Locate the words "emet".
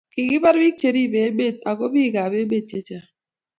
1.29-1.57, 2.41-2.65